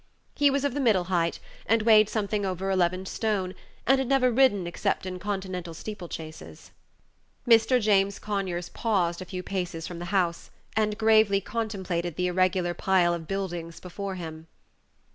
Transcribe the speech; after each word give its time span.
He 0.33 0.49
was 0.49 0.65
of 0.65 0.73
the 0.73 0.79
middle 0.79 1.03
height, 1.03 1.39
and 1.67 1.83
weighed 1.83 2.09
something 2.09 2.43
over 2.43 2.71
eleven 2.71 3.05
stone, 3.05 3.53
and 3.85 3.99
had 3.99 4.07
never 4.07 4.31
ridden 4.31 4.65
except 4.65 5.05
in 5.05 5.19
Continental 5.19 5.75
steeple 5.75 6.09
chases. 6.09 6.71
Mr. 7.47 7.79
James 7.79 8.17
Conyers 8.17 8.69
paused 8.69 9.21
a 9.21 9.25
few 9.25 9.43
paces 9.43 9.85
from 9.85 9.99
the 9.99 10.05
house, 10.05 10.49
and 10.75 10.97
gravely 10.97 11.39
contemplated 11.39 12.15
the 12.15 12.25
irregular 12.25 12.73
pile 12.73 13.13
of 13.13 13.27
buildings 13.27 13.79
before 13.79 14.15
him. 14.15 14.47